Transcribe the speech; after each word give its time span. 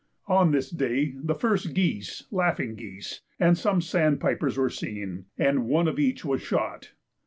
On 0.25 0.49
this 0.49 0.71
day 0.71 1.13
the 1.17 1.35
first 1.35 1.75
geese 1.75 2.23
(laughing 2.31 2.73
geese) 2.73 3.21
and 3.39 3.55
some 3.55 3.81
sandpipers 3.81 4.57
were 4.57 4.71
seen, 4.71 5.25
and 5.37 5.67
one 5.67 5.87
of 5.87 5.99
each 5.99 6.25
was 6.25 6.41
shot. 6.41 6.93